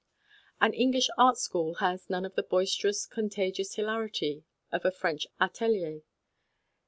[0.59, 6.01] An English art school has none of the boisterous, contagious hilarity of a French atelier.